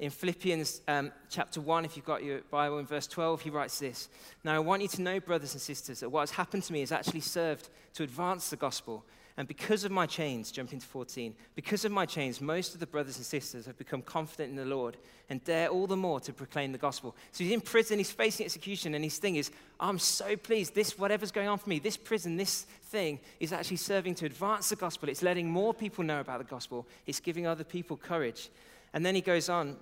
[0.00, 3.78] In Philippians um, chapter 1, if you've got your Bible, in verse 12, he writes
[3.78, 4.08] this
[4.42, 6.80] Now I want you to know, brothers and sisters, that what has happened to me
[6.80, 9.04] has actually served to advance the gospel.
[9.36, 12.86] And because of my chains, jump into 14, because of my chains, most of the
[12.86, 14.96] brothers and sisters have become confident in the Lord
[15.28, 17.14] and dare all the more to proclaim the gospel.
[17.32, 20.74] So he's in prison, he's facing execution, and his thing is, I'm so pleased.
[20.74, 24.70] This, whatever's going on for me, this prison, this thing is actually serving to advance
[24.70, 25.10] the gospel.
[25.10, 28.48] It's letting more people know about the gospel, it's giving other people courage.
[28.92, 29.76] And then he goes on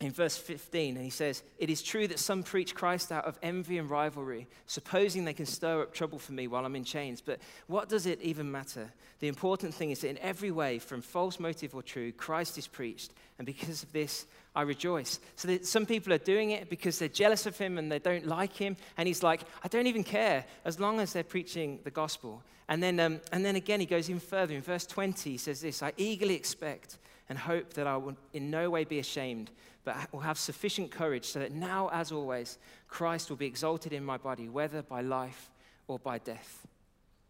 [0.00, 3.38] in verse 15, and he says, It is true that some preach Christ out of
[3.42, 7.20] envy and rivalry, supposing they can stir up trouble for me while I'm in chains.
[7.20, 8.92] But what does it even matter?
[9.20, 12.66] The important thing is that in every way, from false motive or true, Christ is
[12.66, 13.12] preached.
[13.38, 15.20] And because of this, I rejoice.
[15.36, 18.26] So that some people are doing it because they're jealous of him and they don't
[18.26, 18.76] like him.
[18.96, 22.42] And he's like, I don't even care as long as they're preaching the gospel.
[22.68, 24.54] And then, um, and then again, he goes even further.
[24.54, 28.50] In verse 20, he says this I eagerly expect and hope that I will in
[28.50, 29.50] no way be ashamed
[29.84, 34.04] but will have sufficient courage so that now, as always, Christ will be exalted in
[34.04, 35.50] my body, whether by life
[35.86, 36.66] or by death.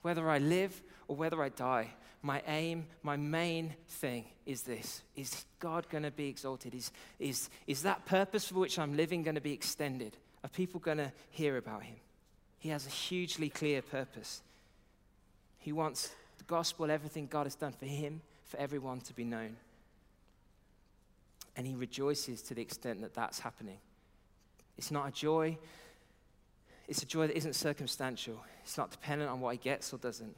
[0.03, 1.91] Whether I live or whether I die,
[2.23, 6.75] my aim, my main thing is this Is God going to be exalted?
[6.75, 10.17] Is, is, is that purpose for which I'm living going to be extended?
[10.43, 11.97] Are people going to hear about him?
[12.59, 14.43] He has a hugely clear purpose.
[15.59, 19.57] He wants the gospel, everything God has done for him, for everyone to be known.
[21.57, 23.79] And he rejoices to the extent that that's happening.
[24.77, 25.57] It's not a joy,
[26.89, 28.43] it's a joy that isn't circumstantial.
[28.63, 30.37] It's not dependent on what he gets or doesn't.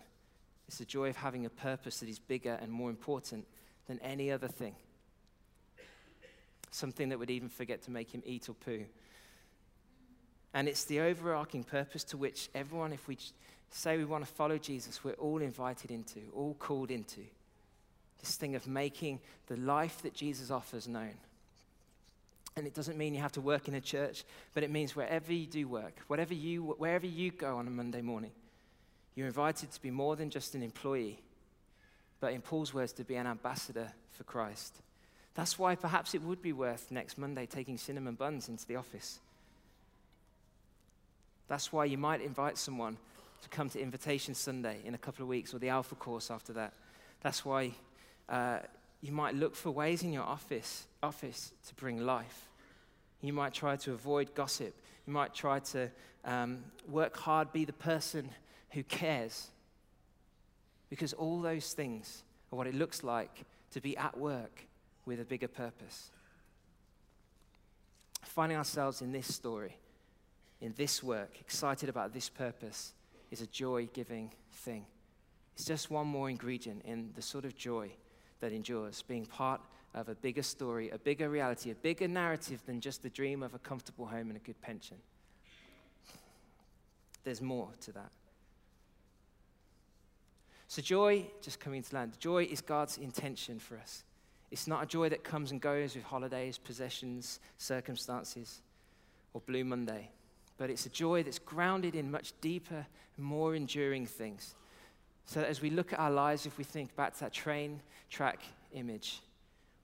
[0.68, 3.46] It's the joy of having a purpose that is bigger and more important
[3.86, 4.74] than any other thing.
[6.70, 8.84] Something that would even forget to make him eat or poo.
[10.54, 13.18] And it's the overarching purpose to which everyone, if we
[13.70, 17.22] say we want to follow Jesus, we're all invited into, all called into.
[18.20, 21.14] This thing of making the life that Jesus offers known.
[22.56, 25.32] And it doesn't mean you have to work in a church, but it means wherever
[25.32, 28.32] you do work, whatever you, wherever you go on a Monday morning,
[29.14, 31.18] you're invited to be more than just an employee,
[32.20, 34.74] but in Paul's words, to be an ambassador for Christ.
[35.34, 39.20] That's why perhaps it would be worth next Monday taking cinnamon buns into the office.
[41.48, 42.96] That's why you might invite someone
[43.42, 46.54] to come to Invitation Sunday in a couple of weeks or the Alpha course after
[46.54, 46.72] that.
[47.20, 47.72] That's why
[48.28, 48.58] uh,
[49.00, 52.48] you might look for ways in your office, office to bring life.
[53.20, 54.74] You might try to avoid gossip.
[55.06, 55.90] You might try to
[56.24, 58.28] um, work hard, be the person
[58.70, 59.48] who cares.
[60.90, 62.22] Because all those things
[62.52, 64.66] are what it looks like to be at work
[65.04, 66.10] with a bigger purpose.
[68.22, 69.76] Finding ourselves in this story,
[70.60, 72.92] in this work, excited about this purpose,
[73.30, 74.84] is a joy giving thing.
[75.54, 77.90] It's just one more ingredient in the sort of joy
[78.40, 79.60] that endures, being part
[79.94, 83.54] of a bigger story, a bigger reality, a bigger narrative than just the dream of
[83.54, 84.96] a comfortable home and a good pension.
[87.24, 88.10] There's more to that.
[90.68, 94.04] So, joy, just coming to land, joy is God's intention for us.
[94.50, 98.60] It's not a joy that comes and goes with holidays, possessions, circumstances,
[99.32, 100.10] or Blue Monday,
[100.58, 102.86] but it's a joy that's grounded in much deeper,
[103.18, 104.54] more enduring things.
[105.26, 107.80] So that as we look at our lives, if we think back to that train
[108.08, 108.40] track
[108.72, 109.20] image,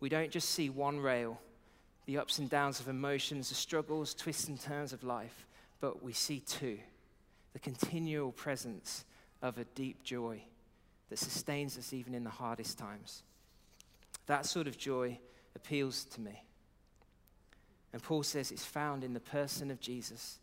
[0.01, 1.41] we don't just see one rail,
[2.07, 5.47] the ups and downs of emotions, the struggles, twists and turns of life,
[5.81, 6.79] but we see two
[7.53, 9.05] the continual presence
[9.43, 10.41] of a deep joy
[11.11, 13.23] that sustains us even in the hardest times.
[14.27, 15.19] That sort of joy
[15.55, 16.43] appeals to me.
[17.93, 20.39] And Paul says it's found in the person of Jesus,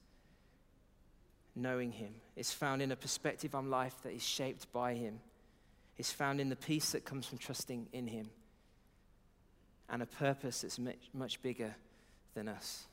[1.55, 2.13] knowing him.
[2.35, 5.19] It's found in a perspective on life that is shaped by him.
[5.97, 8.29] It's found in the peace that comes from trusting in him
[9.89, 11.75] and a purpose that's much, much bigger
[12.35, 12.85] than us.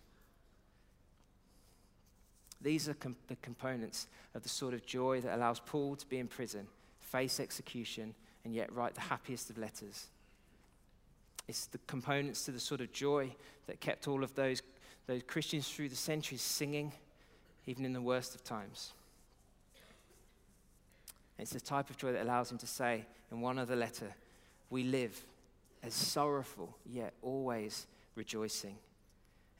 [2.60, 6.18] These are com- the components of the sort of joy that allows Paul to be
[6.18, 6.66] in prison,
[6.98, 10.06] face execution, and yet write the happiest of letters.
[11.48, 13.34] It's the components to the sort of joy
[13.66, 14.62] that kept all of those,
[15.06, 16.92] those Christians through the centuries singing,
[17.66, 18.92] even in the worst of times.
[21.38, 24.14] it's the type of joy that allows him to say in one other letter,
[24.70, 25.20] We live
[25.82, 28.76] as sorrowful, yet always rejoicing.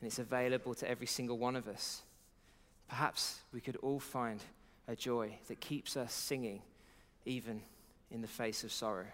[0.01, 2.03] And it's available to every single one of us.
[2.89, 4.41] Perhaps we could all find
[4.89, 6.63] a joy that keeps us singing,
[7.25, 7.63] even
[8.11, 9.07] in the face of sorrow.